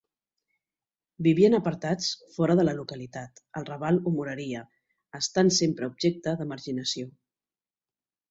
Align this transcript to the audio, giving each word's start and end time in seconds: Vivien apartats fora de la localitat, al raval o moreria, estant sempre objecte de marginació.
Vivien 1.25 1.55
apartats 1.57 2.07
fora 2.37 2.55
de 2.59 2.65
la 2.65 2.73
localitat, 2.79 3.43
al 3.61 3.67
raval 3.69 4.01
o 4.11 4.15
moreria, 4.15 4.63
estant 5.21 5.53
sempre 5.61 5.91
objecte 5.93 6.37
de 6.41 6.49
marginació. 6.55 7.13